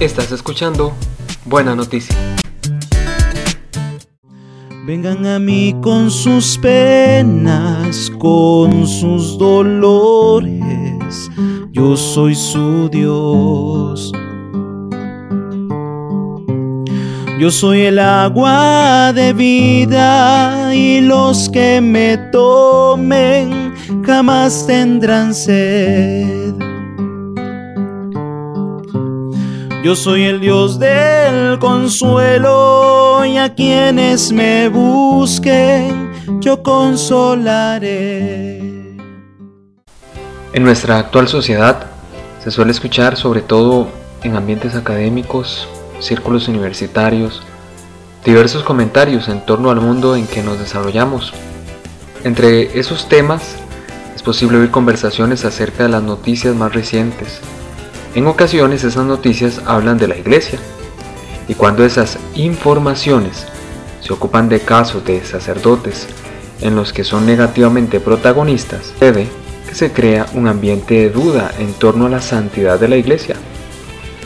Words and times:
Estás 0.00 0.32
escuchando 0.32 0.94
Buena 1.44 1.76
Noticia. 1.76 2.16
Vengan 4.86 5.26
a 5.26 5.38
mí 5.38 5.76
con 5.82 6.10
sus 6.10 6.56
penas, 6.56 8.10
con 8.18 8.86
sus 8.86 9.36
dolores, 9.36 11.30
yo 11.70 11.98
soy 11.98 12.34
su 12.34 12.88
Dios. 12.88 14.10
Yo 17.38 17.50
soy 17.50 17.82
el 17.82 17.98
agua 17.98 19.12
de 19.12 19.34
vida 19.34 20.74
y 20.74 21.02
los 21.02 21.50
que 21.50 21.82
me 21.82 22.16
tomen 22.32 23.74
jamás 24.02 24.66
tendrán 24.66 25.34
sed. 25.34 26.69
Yo 29.82 29.96
soy 29.96 30.24
el 30.24 30.40
Dios 30.40 30.78
del 30.78 31.58
consuelo 31.58 33.24
y 33.24 33.38
a 33.38 33.54
quienes 33.54 34.30
me 34.30 34.68
busquen 34.68 36.10
yo 36.42 36.62
consolaré. 36.62 38.58
En 40.52 40.64
nuestra 40.64 40.98
actual 40.98 41.28
sociedad 41.28 41.86
se 42.44 42.50
suele 42.50 42.72
escuchar 42.72 43.16
sobre 43.16 43.40
todo 43.40 43.88
en 44.22 44.36
ambientes 44.36 44.74
académicos, 44.74 45.66
círculos 45.98 46.46
universitarios, 46.48 47.42
diversos 48.22 48.62
comentarios 48.62 49.28
en 49.28 49.40
torno 49.46 49.70
al 49.70 49.80
mundo 49.80 50.14
en 50.14 50.26
que 50.26 50.42
nos 50.42 50.58
desarrollamos. 50.58 51.32
Entre 52.22 52.78
esos 52.78 53.08
temas 53.08 53.56
es 54.14 54.22
posible 54.22 54.58
oír 54.58 54.70
conversaciones 54.70 55.46
acerca 55.46 55.84
de 55.84 55.88
las 55.88 56.02
noticias 56.02 56.54
más 56.54 56.74
recientes, 56.74 57.40
en 58.14 58.26
ocasiones 58.26 58.82
esas 58.84 59.04
noticias 59.04 59.60
hablan 59.66 59.98
de 59.98 60.08
la 60.08 60.16
iglesia 60.16 60.58
y 61.48 61.54
cuando 61.54 61.84
esas 61.84 62.18
informaciones 62.34 63.46
se 64.00 64.12
ocupan 64.12 64.48
de 64.48 64.60
casos 64.60 65.04
de 65.04 65.24
sacerdotes 65.24 66.08
en 66.60 66.74
los 66.74 66.92
que 66.92 67.04
son 67.04 67.26
negativamente 67.26 68.00
protagonistas, 68.00 68.92
debe 69.00 69.28
que 69.68 69.74
se 69.74 69.92
crea 69.92 70.26
un 70.34 70.48
ambiente 70.48 70.94
de 70.94 71.10
duda 71.10 71.52
en 71.58 71.72
torno 71.74 72.06
a 72.06 72.10
la 72.10 72.20
santidad 72.20 72.78
de 72.78 72.88
la 72.88 72.96
iglesia, 72.96 73.36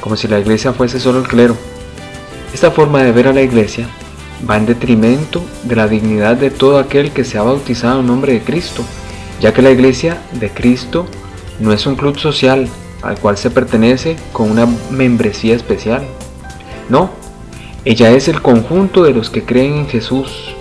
como 0.00 0.16
si 0.16 0.28
la 0.28 0.38
iglesia 0.38 0.72
fuese 0.72 1.00
solo 1.00 1.18
el 1.18 1.28
clero. 1.28 1.56
Esta 2.54 2.70
forma 2.70 3.02
de 3.02 3.12
ver 3.12 3.28
a 3.28 3.32
la 3.32 3.42
iglesia 3.42 3.88
va 4.48 4.56
en 4.56 4.66
detrimento 4.66 5.42
de 5.64 5.76
la 5.76 5.88
dignidad 5.88 6.36
de 6.36 6.50
todo 6.50 6.78
aquel 6.78 7.10
que 7.10 7.24
se 7.24 7.38
ha 7.38 7.42
bautizado 7.42 8.00
en 8.00 8.06
nombre 8.06 8.32
de 8.32 8.42
Cristo, 8.42 8.84
ya 9.40 9.52
que 9.52 9.62
la 9.62 9.70
iglesia 9.70 10.22
de 10.32 10.50
Cristo 10.50 11.06
no 11.58 11.72
es 11.72 11.86
un 11.86 11.96
club 11.96 12.18
social 12.18 12.68
al 13.02 13.18
cual 13.18 13.36
se 13.36 13.50
pertenece 13.50 14.16
con 14.32 14.50
una 14.50 14.66
membresía 14.90 15.54
especial. 15.54 16.02
No, 16.88 17.10
ella 17.84 18.10
es 18.10 18.28
el 18.28 18.40
conjunto 18.40 19.02
de 19.04 19.12
los 19.12 19.30
que 19.30 19.44
creen 19.44 19.74
en 19.74 19.88
Jesús, 19.88 20.54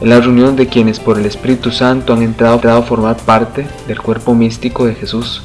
en 0.00 0.10
la 0.10 0.20
reunión 0.20 0.56
de 0.56 0.66
quienes 0.66 1.00
por 1.00 1.18
el 1.18 1.26
Espíritu 1.26 1.70
Santo 1.70 2.12
han 2.12 2.22
entrado 2.22 2.60
a 2.70 2.82
formar 2.82 3.16
parte 3.16 3.66
del 3.86 4.00
cuerpo 4.00 4.34
místico 4.34 4.86
de 4.86 4.94
Jesús, 4.94 5.42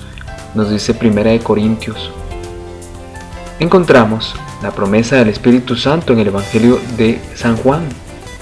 nos 0.56 0.70
dice 0.70 0.94
Primera 0.94 1.32
de 1.32 1.40
Corintios. 1.40 2.12
Encontramos 3.60 4.36
la 4.64 4.72
promesa 4.72 5.18
del 5.18 5.30
Espíritu 5.30 5.76
Santo 5.76 6.14
en 6.14 6.20
el 6.20 6.28
Evangelio 6.28 6.80
de 6.98 7.22
San 7.36 7.56
Juan, 7.58 7.84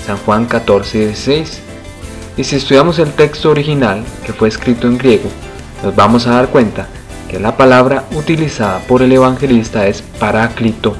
San 0.06 0.18
Juan 0.18 0.46
14, 0.46 1.06
16. 1.08 1.62
Y 2.38 2.44
si 2.46 2.56
estudiamos 2.56 3.00
el 3.00 3.12
texto 3.12 3.52
original, 3.52 4.04
que 4.26 4.34
fue 4.34 4.48
escrito 4.48 4.88
en 4.88 4.98
griego, 4.98 5.30
nos 5.84 5.96
vamos 5.96 6.26
a 6.26 6.32
dar 6.32 6.48
cuenta 6.48 6.88
que 7.30 7.40
la 7.40 7.56
palabra 7.56 8.06
utilizada 8.16 8.80
por 8.80 9.04
el 9.04 9.12
evangelista 9.12 9.88
es 9.88 10.02
paráclito, 10.02 10.96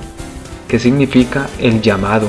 que 0.68 0.80
significa 0.80 1.50
el 1.60 1.82
llamado, 1.82 2.28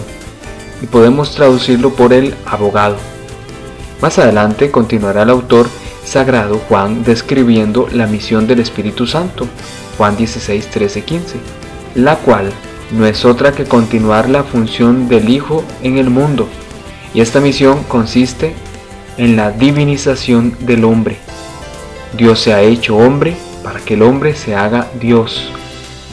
y 0.82 0.86
podemos 0.86 1.34
traducirlo 1.34 1.90
por 1.90 2.14
el 2.14 2.34
abogado. 2.46 2.96
Más 4.00 4.18
adelante 4.18 4.70
continuará 4.70 5.22
el 5.22 5.30
autor 5.30 5.68
sagrado 6.04 6.58
Juan 6.68 7.04
describiendo 7.04 7.88
la 7.92 8.06
misión 8.06 8.46
del 8.46 8.60
Espíritu 8.60 9.06
Santo, 9.06 9.46
Juan 9.98 10.16
16, 10.16 10.66
13, 10.68 11.02
15, 11.02 11.36
la 11.94 12.16
cual 12.16 12.50
no 12.92 13.06
es 13.06 13.26
otra 13.26 13.52
que 13.52 13.64
continuar 13.64 14.30
la 14.30 14.42
función 14.42 15.08
del 15.08 15.28
Hijo 15.28 15.62
en 15.82 15.98
el 15.98 16.08
mundo, 16.08 16.48
y 17.12 17.20
esta 17.20 17.40
misión 17.40 17.82
consiste 17.84 18.54
en 19.18 19.36
la 19.36 19.50
divinización 19.50 20.56
del 20.60 20.84
hombre. 20.84 21.18
Dios 22.16 22.40
se 22.40 22.54
ha 22.54 22.62
hecho 22.62 22.96
hombre 22.96 23.36
para 23.62 23.80
que 23.80 23.94
el 23.94 24.02
hombre 24.02 24.34
se 24.34 24.54
haga 24.54 24.88
Dios, 25.00 25.50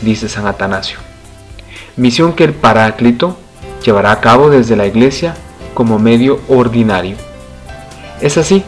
dice 0.01 0.29
San 0.29 0.47
Atanasio. 0.47 0.99
Misión 1.95 2.33
que 2.33 2.43
el 2.43 2.53
Paráclito 2.53 3.37
llevará 3.83 4.11
a 4.11 4.21
cabo 4.21 4.49
desde 4.49 4.75
la 4.75 4.85
Iglesia 4.85 5.35
como 5.73 5.99
medio 5.99 6.39
ordinario. 6.47 7.17
Es 8.21 8.37
así 8.37 8.63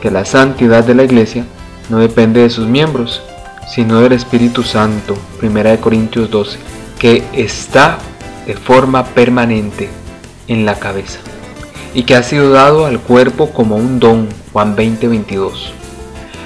que 0.00 0.10
la 0.10 0.24
santidad 0.24 0.84
de 0.84 0.94
la 0.94 1.04
Iglesia 1.04 1.44
no 1.88 1.98
depende 1.98 2.40
de 2.40 2.50
sus 2.50 2.66
miembros, 2.66 3.22
sino 3.68 4.00
del 4.00 4.12
Espíritu 4.12 4.62
Santo, 4.62 5.16
1 5.42 5.80
Corintios 5.80 6.30
12, 6.30 6.58
que 6.98 7.22
está 7.32 7.98
de 8.46 8.54
forma 8.54 9.04
permanente 9.04 9.88
en 10.48 10.64
la 10.64 10.78
cabeza 10.78 11.20
y 11.94 12.04
que 12.04 12.14
ha 12.14 12.22
sido 12.22 12.50
dado 12.50 12.86
al 12.86 13.00
cuerpo 13.00 13.50
como 13.50 13.76
un 13.76 14.00
don, 14.00 14.28
Juan 14.52 14.74
20, 14.74 15.08
22. 15.08 15.74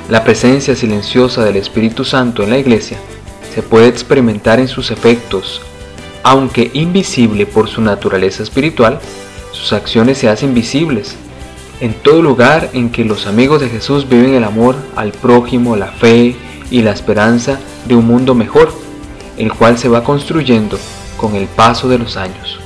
La 0.09 0.23
presencia 0.23 0.77
silenciosa 0.77 1.45
del 1.45 1.57
Espíritu 1.57 2.05
Santo 2.05 2.45
en 2.45 2.51
la 2.51 2.59
iglesia 2.59 2.97
se 3.53 3.61
puede 3.61 3.89
experimentar 3.89 4.61
en 4.61 4.69
sus 4.69 4.93
efectos, 4.93 5.61
aunque 6.23 6.71
invisible 6.75 7.45
por 7.45 7.69
su 7.69 7.81
naturaleza 7.81 8.45
espiritual, 8.45 9.01
sus 9.51 9.73
acciones 9.73 10.19
se 10.19 10.29
hacen 10.29 10.55
visibles. 10.55 11.17
En 11.81 11.93
todo 11.93 12.23
lugar 12.23 12.71
en 12.73 12.91
que 12.91 13.05
los 13.05 13.27
amigos 13.27 13.61
de 13.61 13.69
Jesús 13.69 14.09
viven 14.09 14.35
el 14.35 14.45
amor 14.45 14.77
al 14.95 15.11
prójimo, 15.11 15.75
la 15.75 15.89
fe 15.89 16.37
y 16.71 16.83
la 16.83 16.93
esperanza 16.93 17.59
de 17.89 17.97
un 17.97 18.07
mundo 18.07 18.37
mejor, 18.37 18.73
el 19.37 19.53
cual 19.53 19.77
se 19.77 19.89
va 19.89 20.05
construyendo 20.05 20.79
con 21.17 21.35
el 21.35 21.49
paso 21.49 21.89
de 21.89 21.99
los 21.99 22.17
años. 22.17 22.61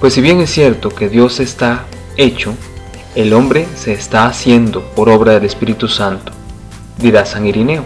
Pues 0.00 0.12
si 0.12 0.20
bien 0.20 0.38
es 0.40 0.50
cierto 0.50 0.90
que 0.90 1.08
Dios 1.08 1.40
está 1.40 1.86
hecho, 2.18 2.52
el 3.14 3.32
hombre 3.32 3.66
se 3.74 3.94
está 3.94 4.26
haciendo 4.26 4.82
por 4.94 5.08
obra 5.08 5.32
del 5.32 5.46
Espíritu 5.46 5.88
Santo 5.88 6.32
dirá 6.98 7.24
San 7.24 7.46
Irineo, 7.46 7.84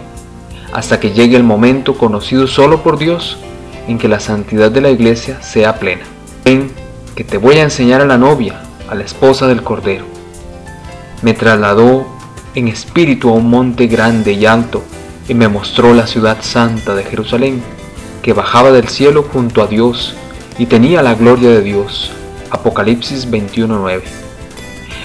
hasta 0.73 0.99
que 0.99 1.11
llegue 1.11 1.37
el 1.37 1.43
momento 1.43 1.97
conocido 1.97 2.47
solo 2.47 2.83
por 2.83 2.97
Dios 2.97 3.37
en 3.87 3.97
que 3.97 4.07
la 4.07 4.19
santidad 4.19 4.71
de 4.71 4.81
la 4.81 4.89
iglesia 4.89 5.41
sea 5.41 5.79
plena. 5.79 6.03
Ven 6.43 6.71
que 7.15 7.23
te 7.23 7.37
voy 7.37 7.57
a 7.57 7.63
enseñar 7.63 8.01
a 8.01 8.05
la 8.05 8.17
novia, 8.17 8.61
a 8.89 8.95
la 8.95 9.03
esposa 9.03 9.47
del 9.47 9.63
Cordero. 9.63 10.05
Me 11.21 11.33
trasladó 11.33 12.05
en 12.55 12.67
espíritu 12.67 13.29
a 13.29 13.33
un 13.33 13.49
monte 13.49 13.87
grande 13.87 14.33
y 14.33 14.45
alto 14.45 14.83
y 15.27 15.33
me 15.33 15.47
mostró 15.47 15.93
la 15.93 16.07
ciudad 16.07 16.37
santa 16.41 16.95
de 16.95 17.03
Jerusalén, 17.03 17.61
que 18.21 18.33
bajaba 18.33 18.71
del 18.71 18.87
cielo 18.87 19.23
junto 19.31 19.61
a 19.61 19.67
Dios 19.67 20.15
y 20.57 20.65
tenía 20.65 21.01
la 21.01 21.13
gloria 21.13 21.49
de 21.49 21.61
Dios. 21.61 22.11
Apocalipsis 22.49 23.29
21.9. 23.29 24.01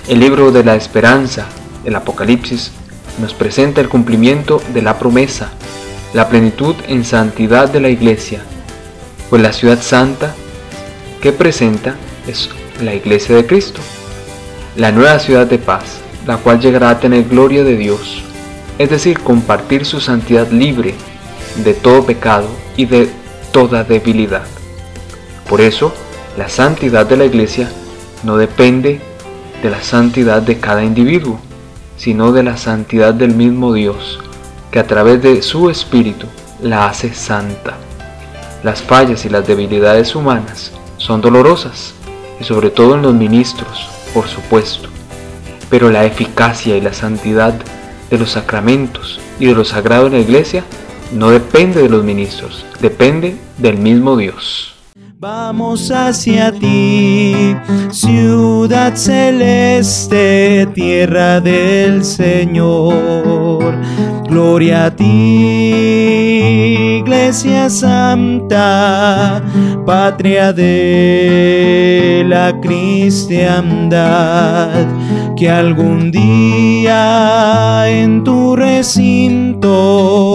El 0.09 0.21
libro 0.21 0.51
de 0.51 0.65
la 0.65 0.77
esperanza, 0.77 1.47
el 1.85 1.95
Apocalipsis, 1.95 2.73
nos 3.21 3.34
presenta 3.34 3.81
el 3.81 3.89
cumplimiento 3.89 4.62
de 4.73 4.83
la 4.83 4.99
promesa, 4.99 5.51
la 6.15 6.29
plenitud 6.29 6.75
en 6.87 7.05
santidad 7.05 7.69
de 7.69 7.81
la 7.81 7.89
iglesia, 7.89 8.41
pues 9.31 9.43
la 9.43 9.53
ciudad 9.53 9.81
santa 9.83 10.34
que 11.21 11.33
presenta 11.33 11.97
es 12.27 12.49
la 12.83 12.95
iglesia 12.95 13.37
de 13.37 13.47
Cristo, 13.47 13.81
la 14.77 14.93
nueva 14.93 15.19
ciudad 15.19 15.47
de 15.47 15.59
paz, 15.59 16.01
la 16.27 16.37
cual 16.37 16.61
llegará 16.61 16.91
a 16.91 17.01
tener 17.01 17.25
gloria 17.25 17.65
de 17.65 17.77
Dios, 17.77 18.23
es 18.79 18.91
decir, 18.91 19.19
compartir 19.21 19.85
su 19.85 20.00
santidad 20.00 20.50
libre 20.50 20.95
de 21.65 21.75
todo 21.75 22.05
pecado 22.05 22.49
y 22.77 22.87
de 22.87 23.09
toda 23.53 23.82
debilidad. 23.82 24.44
Por 25.49 25.61
eso, 25.61 25.93
la 26.37 26.49
santidad 26.49 27.06
de 27.06 27.17
la 27.17 27.25
iglesia 27.25 27.69
no 28.23 28.37
depende 28.37 29.00
de 29.62 29.70
la 29.70 29.82
santidad 29.82 30.43
de 30.43 30.61
cada 30.61 30.85
individuo, 30.85 31.41
sino 31.99 32.33
de 32.33 32.43
la 32.43 32.56
santidad 32.56 33.12
del 33.12 33.35
mismo 33.35 33.75
Dios, 33.75 34.19
que 34.71 34.79
a 34.79 34.87
través 34.87 35.23
de 35.23 35.43
su 35.43 35.69
Espíritu 35.69 36.27
la 36.62 36.87
hace 36.87 37.12
santa. 37.12 37.77
Las 38.62 38.81
fallas 38.81 39.25
y 39.25 39.29
las 39.29 39.47
debilidades 39.47 40.17
humanas 40.17 40.73
son 40.97 41.21
dolorosas, 41.21 41.93
y 42.41 42.45
sobre 42.45 42.71
todo 42.71 42.95
en 42.95 43.03
los 43.03 43.15
ministros, 43.15 43.89
por 44.15 44.29
supuesto, 44.29 44.89
pero 45.69 45.91
la 45.91 46.05
eficacia 46.05 46.77
y 46.77 46.81
la 46.81 46.93
santidad 46.93 47.55
de 48.11 48.19
los 48.19 48.31
sacramentos 48.31 49.21
y 49.39 49.47
de 49.47 49.55
lo 49.55 49.65
sagrado 49.65 50.06
en 50.06 50.15
la 50.15 50.21
iglesia 50.21 50.65
no 51.12 51.31
depende 51.31 51.83
de 51.83 51.89
los 51.89 52.05
ministros, 52.05 52.65
depende 52.81 53.37
del 53.59 53.77
mismo 53.77 54.17
Dios. 54.17 54.78
Vamos 55.20 55.91
hacia 55.91 56.53
ti, 56.53 57.56
ciudad 57.91 58.94
celeste, 58.94 60.69
tierra 60.73 61.41
del 61.41 62.05
Señor. 62.05 63.75
Gloria 64.29 64.85
a 64.85 64.94
ti, 64.94 65.75
Iglesia 67.00 67.69
Santa, 67.69 69.43
patria 69.85 70.53
de 70.53 72.25
la 72.25 72.55
cristiandad, 72.61 73.91
que 75.35 75.50
algún 75.50 76.12
día 76.12 77.88
en 77.88 78.23
tu 78.23 78.55
recinto 78.55 80.28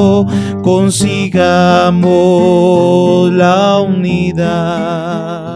consigamos 0.63 2.01
la 3.33 3.81
unidad. 3.81 5.52